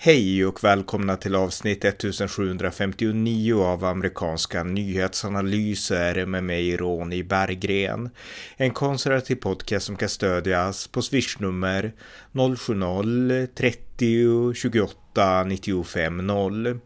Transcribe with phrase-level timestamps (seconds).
[0.00, 8.10] Hej och välkomna till avsnitt 1759 av amerikanska nyhetsanalyser med mig Ronny Berggren.
[8.56, 11.92] En konservativ podcast som kan stödjas på swishnummer
[12.32, 16.80] 070-30 28 95 0.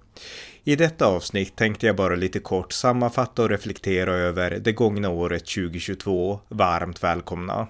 [0.64, 5.46] I detta avsnitt tänkte jag bara lite kort sammanfatta och reflektera över det gångna året
[5.46, 6.40] 2022.
[6.48, 7.68] Varmt välkomna!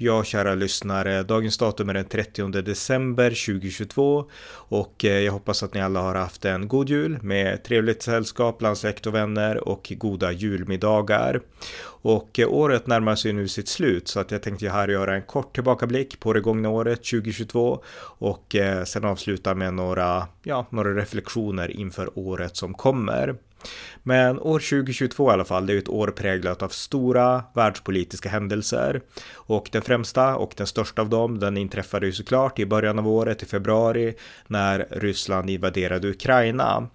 [0.00, 5.74] Ja, kära lyssnare, dagens datum är den 30 december 2022 och eh, jag hoppas att
[5.74, 9.92] ni alla har haft en god jul med trevligt sällskap bland släkt och vänner och
[9.96, 11.40] goda julmiddagar.
[11.84, 15.22] Och eh, året närmar sig nu sitt slut så att jag tänkte här göra en
[15.22, 17.82] kort tillbakablick på det gångna året 2022
[18.18, 23.36] och eh, sen avsluta med några, ja, några reflektioner inför året som kommer.
[24.02, 29.00] Men år 2022 i alla fall, det är ett år präglat av stora världspolitiska händelser.
[29.34, 33.08] Och den främsta och den största av dem, den inträffade ju såklart i början av
[33.08, 34.14] året, i februari,
[34.46, 36.88] när Ryssland invaderade Ukraina.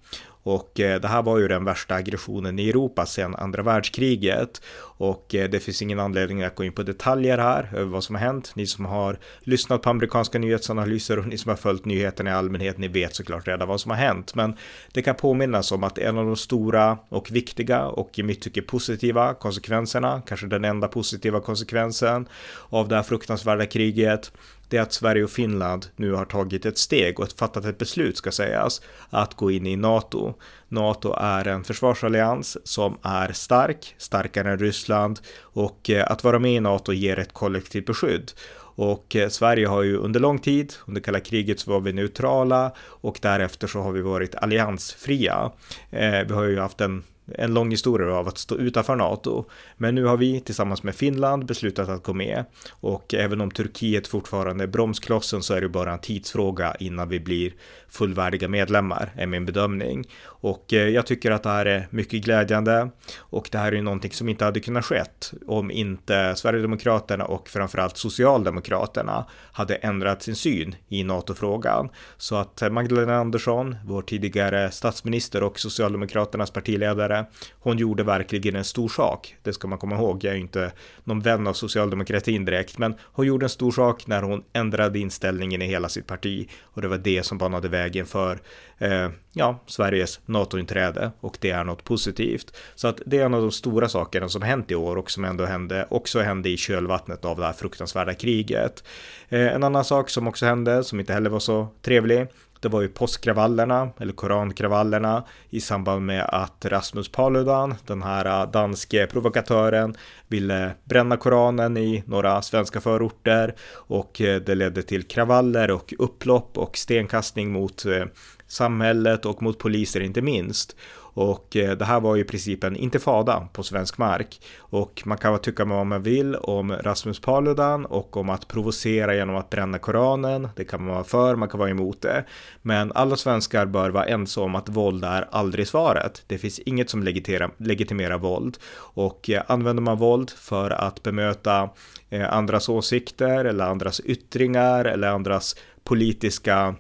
[0.44, 4.62] Och eh, det här var ju den värsta aggressionen i Europa sedan andra världskriget.
[4.80, 8.16] Och eh, det finns ingen anledning att gå in på detaljer här över vad som
[8.16, 8.52] har hänt.
[8.56, 12.78] Ni som har lyssnat på amerikanska nyhetsanalyser och ni som har följt nyheterna i allmänhet,
[12.78, 14.36] ni vet såklart redan vad som har hänt.
[14.36, 14.58] Men
[14.94, 18.62] det kan påminnas om att en av de stora och viktiga och i mitt tycke
[18.62, 22.28] positiva konsekvenserna, kanske den enda positiva konsekvensen
[22.70, 24.32] av det här fruktansvärda kriget,
[24.74, 28.18] det är att Sverige och Finland nu har tagit ett steg och fattat ett beslut
[28.18, 30.34] ska sägas att gå in i NATO.
[30.68, 36.54] NATO är en försvarsallians som är stark, starkare än Ryssland och eh, att vara med
[36.54, 38.32] i NATO ger ett kollektivt beskydd.
[38.76, 42.72] Och eh, Sverige har ju under lång tid, under kalla kriget så var vi neutrala
[42.80, 45.52] och därefter så har vi varit alliansfria.
[45.92, 49.46] Eh, vi har ju haft en en lång historia av att stå utanför NATO.
[49.78, 52.46] Men nu har vi tillsammans med Finland beslutat att gå med.
[52.72, 57.20] Och även om Turkiet fortfarande är bromsklossen så är det bara en tidsfråga innan vi
[57.20, 57.54] blir
[57.90, 60.06] fullvärdiga medlemmar, är min bedömning.
[60.44, 62.90] Och eh, jag tycker att det här är mycket glädjande.
[63.18, 67.50] Och det här är ju någonting som inte hade kunnat skett om inte Sverigedemokraterna och
[67.50, 71.90] framförallt Socialdemokraterna hade ändrat sin syn i NATO-frågan.
[72.18, 77.26] Så att eh, Magdalena Andersson, vår tidigare statsminister och Socialdemokraternas partiledare.
[77.60, 79.36] Hon gjorde verkligen en stor sak.
[79.44, 80.24] Det ska man komma ihåg.
[80.24, 80.72] Jag är inte
[81.04, 85.62] någon vän av socialdemokratin direkt, men hon gjorde en stor sak när hon ändrade inställningen
[85.62, 88.40] i hela sitt parti och det var det som banade vägen för
[88.78, 92.56] eh, ja, Sveriges NATO-inträde och det är något positivt.
[92.76, 95.26] Så att det är en av de stora sakerna som hänt i år och som
[95.26, 98.84] ändå hände, också hände i kölvattnet av det här fruktansvärda kriget.
[99.30, 102.28] Eh, en annan sak som också hände, som inte heller var så trevlig,
[102.64, 108.52] det var ju påskkravallerna, eller korankravallerna, i samband med att Rasmus Paludan, den här äh,
[108.52, 109.96] danske provokatören,
[110.28, 116.58] ville bränna Koranen i några svenska förorter och äh, det ledde till kravaller och upplopp
[116.58, 118.06] och stenkastning mot eh,
[118.54, 120.76] samhället och mot poliser inte minst.
[121.16, 124.42] Och eh, det här var ju i princip en intifada på svensk mark.
[124.58, 129.36] Och man kan tycka vad man vill om Rasmus Paludan och om att provocera genom
[129.36, 130.48] att bränna Koranen.
[130.56, 132.24] Det kan man vara för, man kan vara emot det.
[132.62, 136.24] Men alla svenskar bör vara ense om att våld är aldrig svaret.
[136.28, 138.58] Det finns inget som legitimerar, legitimerar våld.
[138.76, 141.70] Och eh, använder man våld för att bemöta
[142.10, 146.76] eh, andras åsikter eller andras yttringar eller andras politiska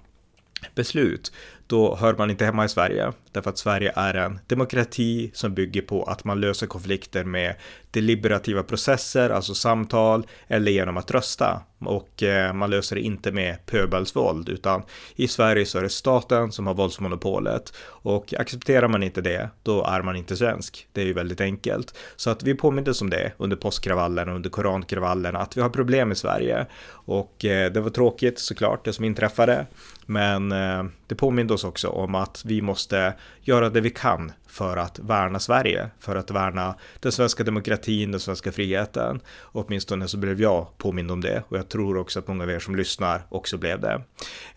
[0.75, 1.31] beslut,
[1.67, 3.13] då hör man inte hemma i Sverige.
[3.31, 7.55] Därför att Sverige är en demokrati som bygger på att man löser konflikter med
[7.93, 11.61] deliberativa processer, alltså samtal, eller genom att rösta.
[11.79, 14.83] Och eh, man löser det inte med pöbelsvåld, utan
[15.15, 17.73] i Sverige så är det staten som har våldsmonopolet.
[17.85, 20.87] Och accepterar man inte det, då är man inte svensk.
[20.91, 21.97] Det är ju väldigt enkelt.
[22.15, 26.15] Så att vi påminner om det under påskkravallerna, under korankravallerna, att vi har problem i
[26.15, 26.65] Sverige.
[26.89, 29.65] Och eh, det var tråkigt såklart, det som inträffade.
[30.05, 34.77] Men eh, det påminner oss också om att vi måste göra det vi kan för
[34.77, 39.21] att värna Sverige, för att värna den svenska demokratin, den svenska friheten.
[39.39, 42.51] Och åtminstone så blev jag påmind om det och jag tror också att många av
[42.51, 44.01] er som lyssnar också blev det.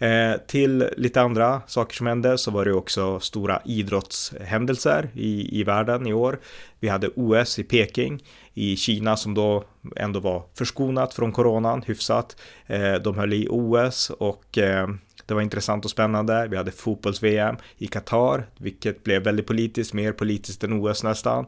[0.06, 5.64] Eh, till lite andra saker som hände så var det också stora idrottshändelser i, i
[5.64, 6.38] världen i år.
[6.81, 8.22] Vi hade OS i Peking
[8.54, 9.64] i Kina som då
[9.96, 12.37] ändå var förskonat från coronan hyfsat.
[12.66, 14.88] Eh, de höll i OS och eh,
[15.26, 16.49] det var intressant och spännande.
[16.50, 21.46] Vi hade fotbolls-VM i Qatar, vilket blev väldigt politiskt, mer politiskt än OS nästan.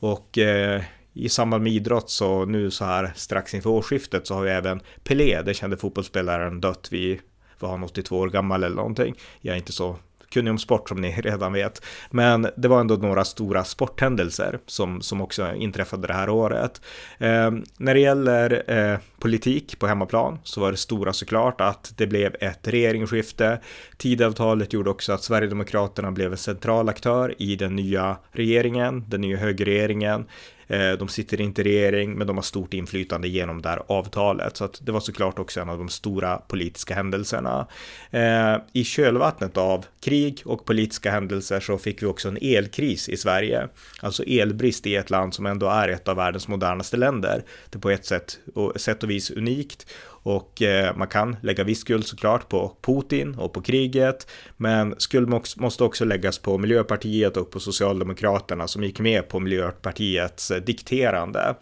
[0.00, 0.82] Och eh,
[1.12, 4.80] i samband med idrott så nu så här strax inför årsskiftet så har vi även
[5.04, 6.88] Pelé, den kände fotbollsspelaren, dött.
[6.90, 7.20] Vi
[7.58, 9.14] var han 82 år gammal eller någonting.
[9.40, 9.96] Jag är inte så
[10.30, 11.82] kunnig om sport som ni redan vet.
[12.10, 16.80] Men det var ändå några stora sporthändelser som, som också inträffade det här året.
[17.18, 22.06] Eh, när det gäller eh, politik på hemmaplan så var det stora såklart att det
[22.06, 23.60] blev ett regeringsskifte.
[23.96, 29.36] Tidavtalet gjorde också att Sverigedemokraterna blev en central aktör i den nya regeringen, den nya
[29.36, 30.26] högerregeringen.
[30.68, 34.56] Eh, de sitter inte i regering, men de har stort inflytande genom det här avtalet.
[34.56, 37.66] Så att det var såklart också en av de stora politiska händelserna.
[38.10, 43.16] Eh, I kölvattnet av krig och politiska händelser så fick vi också en elkris i
[43.16, 43.68] Sverige.
[44.00, 47.44] Alltså elbrist i ett land som ändå är ett av världens modernaste länder.
[47.70, 49.86] Det är på ett sätt och, sätt och vis unikt
[50.28, 55.28] och eh, man kan lägga viss skuld såklart på Putin och på kriget, men skuld
[55.56, 61.54] måste också läggas på Miljöpartiet och på Socialdemokraterna som gick med på Miljöpartiets eh, dikterande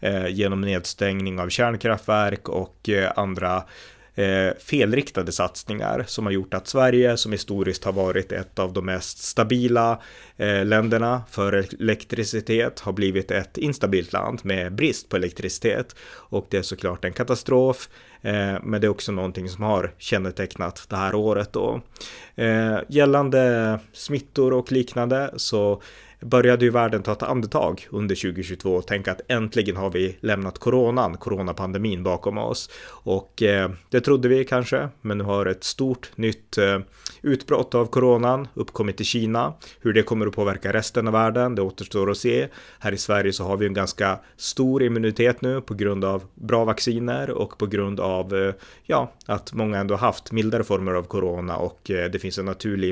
[0.00, 3.62] eh, genom nedstängning av kärnkraftverk och eh, andra
[4.16, 8.86] eh, felriktade satsningar som har gjort att Sverige, som historiskt har varit ett av de
[8.86, 10.00] mest stabila
[10.36, 15.96] eh, länderna för elektricitet, har blivit ett instabilt land med brist på elektricitet.
[16.12, 17.88] Och det är såklart en katastrof,
[18.22, 21.80] eh, men det är också någonting som har kännetecknat det här året då.
[22.34, 25.82] Eh, gällande smittor och liknande så
[26.20, 30.58] började ju världen ta ett andetag under 2022 och tänka att äntligen har vi lämnat
[30.58, 32.70] coronan, coronapandemin bakom oss.
[32.88, 36.78] Och eh, det trodde vi kanske, men nu har ett stort nytt eh,
[37.22, 39.54] utbrott av coronan uppkommit i Kina.
[39.80, 42.48] Hur det kommer att påverka resten av världen, det återstår att se.
[42.78, 46.64] Här i Sverige så har vi en ganska stor immunitet nu på grund av bra
[46.64, 48.54] vacciner och på grund av eh,
[48.84, 52.88] ja, att många ändå haft mildare former av corona och eh, det finns en naturlig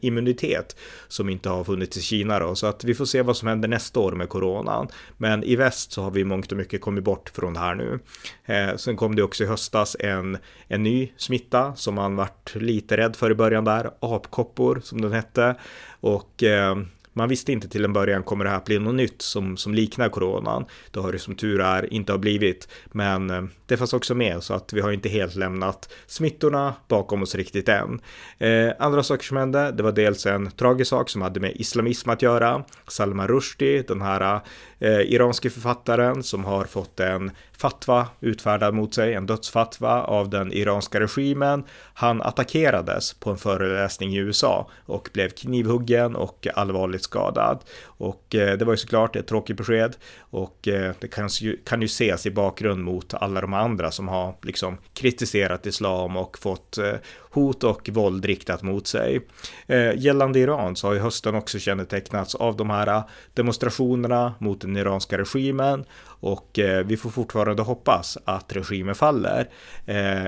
[0.00, 0.76] immunitet
[1.08, 3.68] som inte har funnits i Kina då, så att vi får se vad som händer
[3.68, 4.88] nästa år med coronan.
[5.16, 7.98] Men i väst så har vi mångt och mycket kommit bort från det här nu.
[8.44, 10.38] Eh, sen kom det också i höstas en,
[10.68, 15.12] en ny smitta som man vart lite rädd för i början där, apkoppor som den
[15.12, 15.54] hette.
[16.00, 16.76] Och eh,
[17.12, 20.08] man visste inte till en början kommer det här bli något nytt som, som liknar
[20.08, 20.64] coronan.
[20.90, 24.42] Det har det som tur är inte har blivit, men eh, det fanns också med
[24.42, 28.00] så att vi har inte helt lämnat smittorna bakom oss riktigt än.
[28.38, 32.10] Eh, andra saker som hände, det var dels en tragisk sak som hade med islamism
[32.10, 32.64] att göra.
[32.88, 34.40] Salman Rushdie, den här
[34.80, 40.52] eh, iranske författaren som har fått en fatwa utfärdad mot sig, en dödsfatwa av den
[40.52, 41.64] iranska regimen.
[41.94, 47.58] Han attackerades på en föreläsning i USA och blev knivhuggen och allvarligt skadad.
[47.84, 51.80] Och eh, det var ju såklart ett tråkigt besked och eh, det kan ju, kan
[51.80, 56.78] ju ses i bakgrund mot alla de andra som har liksom kritiserat islam och fått
[56.78, 56.94] eh,
[57.30, 59.20] hot och våld riktat mot sig.
[59.66, 63.04] Eh, gällande Iran så har ju hösten också kännetecknats av de här eh,
[63.34, 69.48] demonstrationerna mot den iranska regimen och eh, vi får fortfarande hoppas att regimen faller.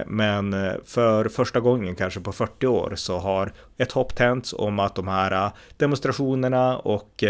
[0.07, 0.53] Men
[0.85, 5.09] för första gången kanske på 40 år så har ett hopp tänts om att de
[5.09, 7.25] här demonstrationerna och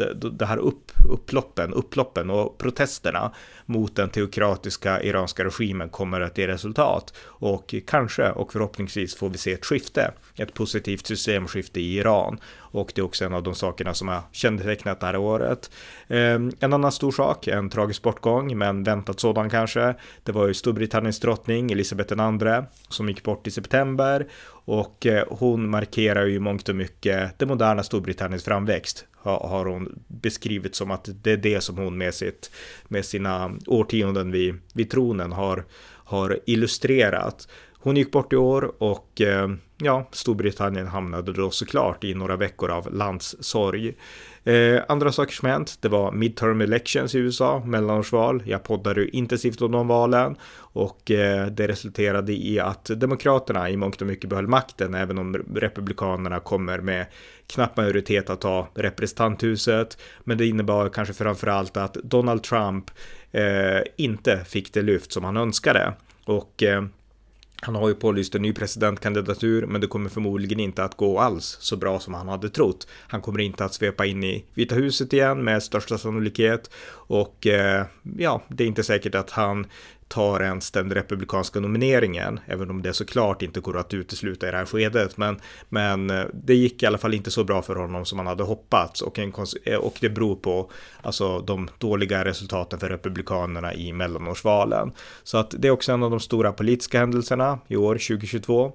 [0.00, 3.32] Eh, det här upp, upploppen, upploppen och protesterna
[3.66, 7.14] mot den teokratiska iranska regimen kommer att ge resultat.
[7.20, 12.38] Och kanske och förhoppningsvis får vi se ett skifte, ett positivt systemskifte i Iran.
[12.76, 15.70] Och det är också en av de sakerna som har kännetecknat det här året.
[16.08, 19.94] Ehm, en annan stor sak, en tragisk bortgång, men väntat sådan kanske.
[20.22, 25.70] Det var ju Storbritanniens drottning Elisabeth II som gick bort i september och eh, hon
[25.70, 31.32] markerar ju mångt och mycket det moderna Storbritanniens framväxt har hon beskrivit som att det
[31.32, 32.50] är det som hon med, sitt,
[32.88, 35.64] med sina årtionden vid, vid tronen har,
[36.04, 37.48] har illustrerat.
[37.86, 42.70] Hon gick bort i år och eh, ja, Storbritannien hamnade då såklart i några veckor
[42.70, 43.94] av landssorg.
[44.44, 48.42] Eh, andra saker som hänt, det var midterm elections i USA, mellanårsval.
[48.46, 54.00] Jag poddade intensivt om de valen och eh, det resulterade i att Demokraterna i mångt
[54.00, 57.06] och mycket behöll makten, även om Republikanerna kommer med
[57.46, 59.98] knapp majoritet att ta representanthuset.
[60.24, 62.90] Men det innebar kanske framför allt att Donald Trump
[63.32, 65.92] eh, inte fick det lyft som han önskade.
[66.24, 66.82] Och eh,
[67.62, 71.56] han har ju pålyst en ny presidentkandidatur, men det kommer förmodligen inte att gå alls
[71.60, 72.86] så bra som han hade trott.
[73.08, 77.86] Han kommer inte att svepa in i Vita huset igen med största sannolikhet och eh,
[78.18, 79.66] ja, det är inte säkert att han
[80.08, 84.56] tar ens den republikanska nomineringen, även om det såklart inte går att utesluta i det
[84.56, 85.16] här skedet.
[85.16, 88.26] Men, men eh, det gick i alla fall inte så bra för honom som man
[88.26, 89.32] hade hoppats och, en,
[89.64, 90.70] eh, och det beror på
[91.02, 94.92] alltså, de dåliga resultaten för republikanerna i mellanårsvalen.
[95.22, 98.72] Så att det är också en av de stora politiska händelserna i år 2022.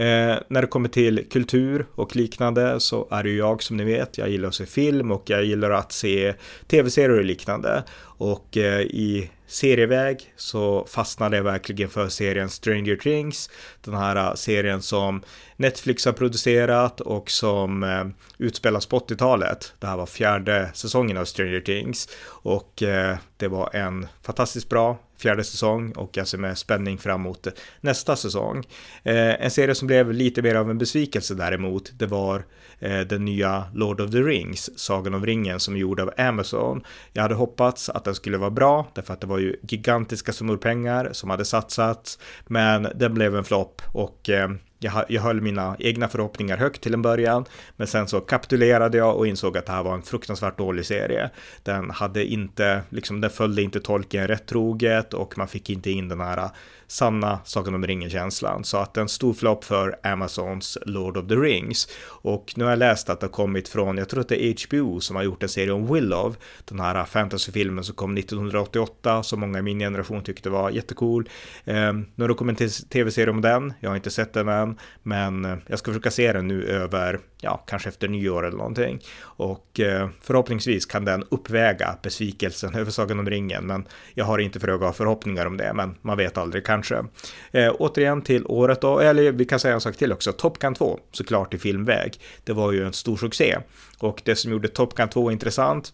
[0.00, 3.84] Eh, när det kommer till kultur och liknande så är det ju jag som ni
[3.84, 6.34] vet, jag gillar att se film och jag gillar att se
[6.66, 7.84] tv-serier och liknande
[8.20, 13.50] och eh, i serieväg så fastnade jag verkligen för serien Stranger Things.
[13.84, 15.22] Den här eh, serien som
[15.56, 18.04] Netflix har producerat och som eh,
[18.38, 19.72] utspelas på 80-talet.
[19.78, 24.98] Det här var fjärde säsongen av Stranger Things och eh, det var en fantastiskt bra
[25.18, 27.46] fjärde säsong och jag ser med spänning fram emot
[27.80, 28.64] nästa säsong.
[29.02, 32.44] Eh, en serie som blev lite mer av en besvikelse däremot, det var
[32.78, 36.82] eh, den nya Lord of the Rings, Sagan om ringen som är gjord av Amazon.
[37.12, 40.56] Jag hade hoppats att den skulle vara bra, därför att det var ju gigantiska summor
[40.56, 45.76] pengar som hade satsats, men den blev en flopp och eh, jag, jag höll mina
[45.78, 47.44] egna förhoppningar högt till en början,
[47.76, 51.30] men sen så kapitulerade jag och insåg att det här var en fruktansvärt dålig serie.
[51.62, 56.08] Den hade inte, liksom den följde inte tolken rätt troget och man fick inte in
[56.08, 56.50] den här
[56.90, 58.64] sanna Sagan om ringen-känslan.
[58.64, 61.88] Så att en stor flopp för Amazons Lord of the Rings.
[62.06, 64.54] Och nu har jag läst att det har kommit från, jag tror att det är
[64.66, 69.40] HBO som har gjort en serie om Willow, den här fantasyfilmen som kom 1988, som
[69.40, 71.28] många i min generation tyckte var jättecool.
[71.64, 74.78] Eh, nu har det kommit en tv-serie om den, jag har inte sett den än,
[75.02, 79.00] men jag ska försöka se den nu över, ja, kanske efter nyår eller någonting.
[79.22, 84.60] Och eh, förhoppningsvis kan den uppväga besvikelsen över Sagan om ringen, men jag har inte
[84.60, 87.04] för höga förhoppningar om det, men man vet aldrig, kanske.
[87.52, 90.74] Eh, återigen till året då, eller vi kan säga en sak till också, Top Gun
[90.74, 92.20] 2, såklart i filmväg.
[92.44, 93.58] Det var ju en stor succé
[93.98, 95.92] och det som gjorde Top Gun 2 intressant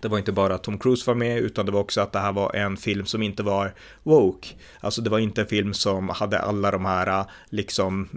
[0.00, 2.18] det var inte bara att Tom Cruise var med, utan det var också att det
[2.18, 4.48] här var en film som inte var woke.
[4.80, 8.08] Alltså det var inte en film som hade alla de här äh, liksom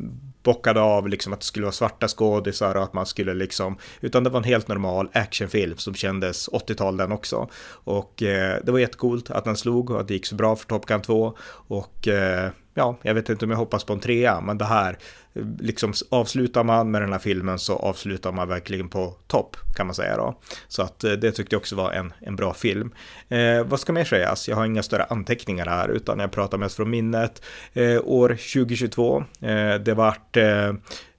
[0.44, 4.24] bockade av liksom att det skulle vara svarta skådisar och att man skulle liksom, utan
[4.24, 7.50] det var en helt normal actionfilm som kändes 80-tal den också.
[7.68, 10.66] Och eh, det var jättecoolt att den slog och att det gick så bra för
[10.66, 11.38] Top Gun 2
[11.68, 14.98] och eh, ja, jag vet inte om jag hoppas på en trea, men det här,
[15.60, 19.96] liksom avslutar man med den här filmen så avslutar man verkligen på topp kan man
[19.96, 20.40] säga då.
[20.68, 22.94] Så att eh, det tyckte jag också var en, en bra film.
[23.30, 24.50] Eh, vad ska mer sägas?
[24.50, 27.44] Jag har inga större anteckningar här utan jag pratar mest från minnet.
[27.74, 30.74] Eh, år 2022, eh, det vart eh,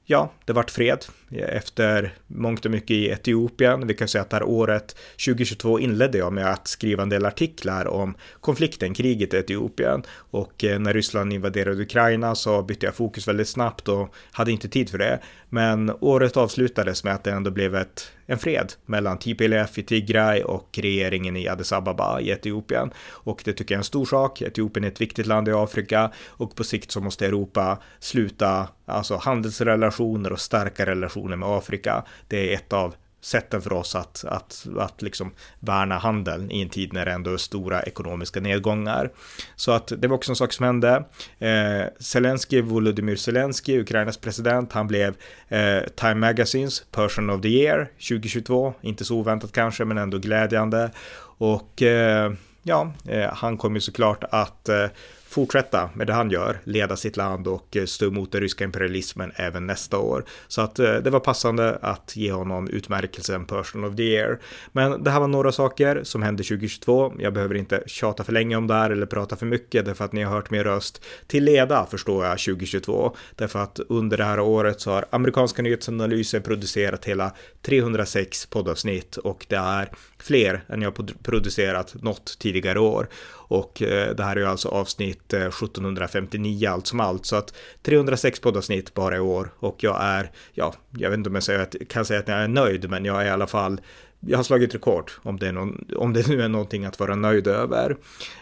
[0.05, 3.87] ja, det vart fred Eh, efter mångt och mycket i Etiopien.
[3.87, 7.27] Vi kan säga att det här året 2022 inledde jag med att skriva en del
[7.27, 10.03] artiklar om konflikten, kriget i Etiopien.
[10.13, 14.69] Och eh, när Ryssland invaderade Ukraina så bytte jag fokus väldigt snabbt och hade inte
[14.69, 15.19] tid för det.
[15.49, 20.43] Men året avslutades med att det ändå blev ett, en fred mellan TPLF i Tigray
[20.43, 22.91] och regeringen i Addis Ababa i Etiopien.
[23.09, 24.43] Och det tycker jag är en stor sak.
[24.43, 29.17] Etiopien är ett viktigt land i Afrika och på sikt så måste Europa sluta alltså
[29.17, 32.05] handelsrelationer och starka relationer med Afrika.
[32.29, 36.69] Det är ett av sätten för oss att, att, att liksom värna handeln i en
[36.69, 39.11] tid när det ändå är stora ekonomiska nedgångar.
[39.57, 41.05] Så att det var också en sak som hände.
[41.39, 45.15] Eh, Zelensky, Volodymyr Zelensky, Ukrainas president, han blev
[45.49, 48.75] eh, Time Magazines Person of the Year 2022.
[48.81, 50.91] Inte så oväntat kanske, men ändå glädjande.
[51.39, 54.87] Och eh, ja, eh, han kommer såklart att eh,
[55.35, 59.33] fortsätta med det han gör, leda sitt land och eh, stå emot den ryska imperialismen
[59.37, 60.25] även nästa år.
[60.49, 64.39] Så att eh, det var passande att ge honom utmärkelsen Person of the Year.
[64.73, 67.13] Men det här var några saker som hände 2022.
[67.19, 70.13] Jag behöver inte tjata för länge om det här eller prata för mycket därför att
[70.13, 73.17] ni har hört min röst till leda förstår jag 2022.
[73.37, 79.47] Därför att under det här året så har amerikanska nyhetsanalyser producerat hela 306 poddavsnitt och
[79.49, 79.89] det är
[80.19, 83.09] fler än jag producerat något tidigare år.
[83.49, 87.27] Och eh, det här är ju alltså avsnitt eh, 1759 allt som allt.
[87.27, 89.51] Så att 306 poddavsnitt bara i år.
[89.59, 92.39] Och jag är, ja, jag vet inte om jag säger att, kan säga att jag
[92.39, 93.81] är nöjd, men jag är i alla fall
[94.27, 97.47] jag har slagit rekord om det, någon, om det nu är någonting att vara nöjd
[97.47, 97.97] över.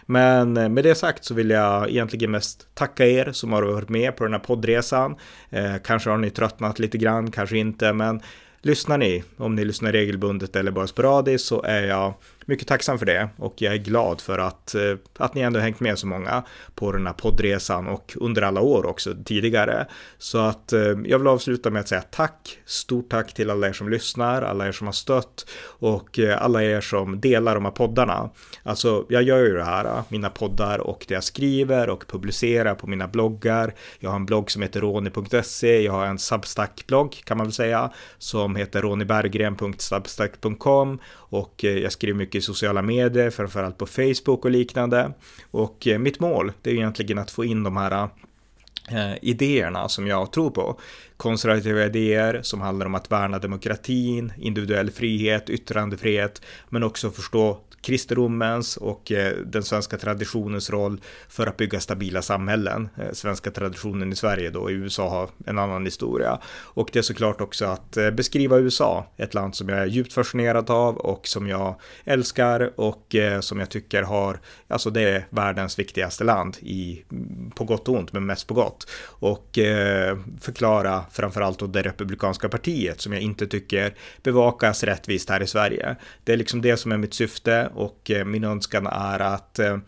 [0.07, 3.89] Men eh, med det sagt så vill jag egentligen mest tacka er som har varit
[3.89, 5.17] med på den här poddresan.
[5.51, 8.21] Eh, kanske har ni tröttnat lite grann, kanske inte, men
[8.61, 12.15] lyssnar ni, om ni lyssnar regelbundet eller bara sporadiskt så är jag
[12.47, 15.81] mycket tacksam för det och jag är glad för att, eh, att ni ändå hängt
[15.81, 16.43] med så många
[16.75, 19.87] på den här poddresan och under alla år också tidigare.
[20.19, 23.73] Så att eh, jag vill avsluta med att säga tack, stort tack till alla er
[23.73, 27.73] som lyssnar, alla er som har stött och eh, alla er som delar de här
[27.73, 28.31] poddarna.
[28.63, 32.87] Alltså, jag gör ju det här, mina poddar och det jag skriver och publicerar på
[32.87, 33.75] mina bloggar.
[33.99, 37.93] Jag har en blogg som heter roni.se, jag har en Substack-blogg kan man väl säga,
[38.19, 44.51] som heter roniberggren.substack.com och jag skriver mycket mycket i sociala medier, framförallt på Facebook och
[44.51, 45.13] liknande.
[45.51, 48.09] Och eh, mitt mål, det är egentligen att få in de här
[48.91, 50.81] eh, idéerna som jag tror på.
[51.17, 58.77] Konservativa idéer som handlar om att värna demokratin, individuell frihet, yttrandefrihet, men också förstå kristendomens
[58.77, 62.89] och eh, den svenska traditionens roll för att bygga stabila samhällen.
[62.99, 66.39] Eh, svenska traditionen i Sverige då, i USA har en annan historia.
[66.55, 70.13] Och det är såklart också att eh, beskriva USA, ett land som jag är djupt
[70.13, 75.79] fascinerad av och som jag älskar och som jag tycker har, alltså det är världens
[75.79, 78.91] viktigaste land i, mm, på gott och ont, men mest på gott.
[79.05, 79.59] Och
[80.41, 85.97] förklara framförallt då det republikanska partiet som jag inte tycker bevakas rättvist här i Sverige.
[86.25, 89.79] Det är liksom det som är mitt syfte och eh, min önskan är att eh,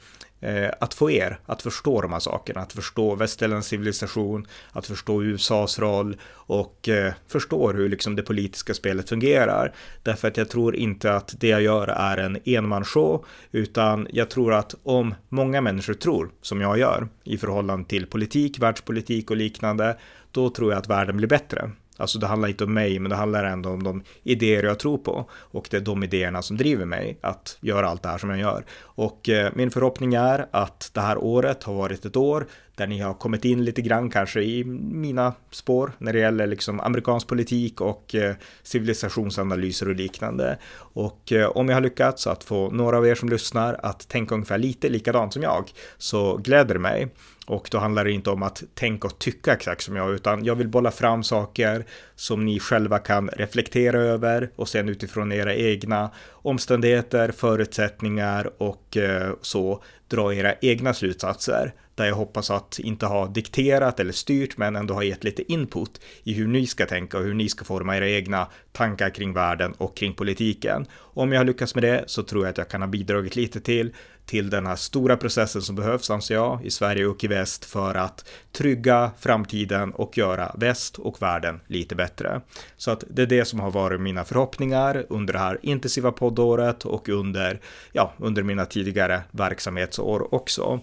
[0.41, 5.23] eh, att få er att förstå de här sakerna, att förstå västerländsk civilisation, att förstå
[5.23, 6.89] USAs roll och
[7.29, 9.75] förstå hur liksom det politiska spelet fungerar.
[10.03, 14.55] Därför att jag tror inte att det jag gör är en enmansshow, utan jag tror
[14.55, 19.97] att om många människor tror, som jag gör, i förhållande till politik, världspolitik och liknande,
[20.31, 21.71] då tror jag att världen blir bättre.
[21.97, 24.99] Alltså det handlar inte om mig, men det handlar ändå om de idéer jag tror
[24.99, 25.31] på.
[25.33, 28.39] Och det är de idéerna som driver mig att göra allt det här som jag
[28.39, 28.65] gör.
[28.81, 32.47] Och eh, min förhoppning är att det här året har varit ett år
[32.77, 36.81] där ni har kommit in lite grann kanske i mina spår när det gäller liksom
[36.81, 40.59] amerikansk politik och eh, civilisationsanalyser och liknande.
[40.77, 44.35] Och eh, om jag har lyckats att få några av er som lyssnar att tänka
[44.35, 47.09] ungefär lite likadant som jag så gläder det mig.
[47.47, 50.55] Och då handlar det inte om att tänka och tycka exakt som jag, utan jag
[50.55, 51.85] vill bolla fram saker
[52.15, 59.33] som ni själva kan reflektera över och sen utifrån era egna omständigheter, förutsättningar och eh,
[59.41, 64.77] så dra era egna slutsatser där jag hoppas att inte ha dikterat eller styrt men
[64.77, 67.97] ändå ha gett lite input i hur ni ska tänka och hur ni ska forma
[67.97, 70.87] era egna tankar kring världen och kring politiken.
[70.97, 73.61] Om jag har lyckats med det så tror jag att jag kan ha bidragit lite
[73.61, 73.95] till
[74.27, 77.95] till den här stora processen som behövs, anser jag, i Sverige och i väst för
[77.95, 82.41] att trygga framtiden och göra väst och världen lite bättre.
[82.77, 86.85] Så att det är det som har varit mina förhoppningar under det här intensiva poddåret
[86.85, 87.61] och under,
[87.93, 90.81] ja, under mina tidigare verksamhetsår också.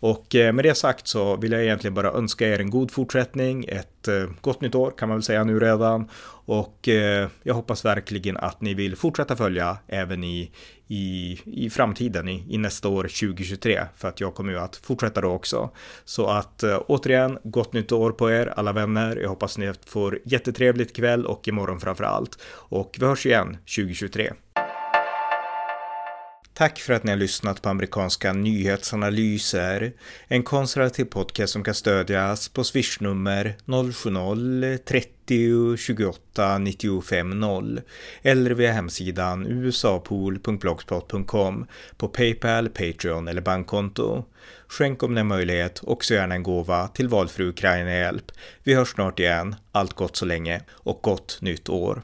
[0.00, 3.64] Och eh, med det sagt så vill jag egentligen bara önska er en god fortsättning,
[3.68, 6.08] ett eh, gott nytt år kan man väl säga nu redan.
[6.44, 10.50] Och eh, jag hoppas verkligen att ni vill fortsätta följa även i,
[10.88, 15.20] i, i framtiden, i, i nästa år 2023, för att jag kommer ju att fortsätta
[15.20, 15.70] då också.
[16.04, 19.16] Så att återigen, gott nytt år på er alla vänner.
[19.16, 22.38] Jag hoppas ni får jättetrevligt kväll och imorgon framför allt.
[22.52, 24.32] Och vi hörs igen 2023.
[26.60, 29.92] Tack för att ni har lyssnat på amerikanska nyhetsanalyser.
[30.28, 37.80] En konservativ podcast som kan stödjas på swishnummer 070-30 28 95 0
[38.22, 44.24] eller via hemsidan usapool.blogspot.com på Paypal, Patreon eller bankkonto.
[44.68, 48.32] Skänk om det är möjlighet också gärna en gåva till valfri Ukraina-hjälp.
[48.62, 49.54] Vi hörs snart igen.
[49.72, 52.02] Allt gott så länge och gott nytt år.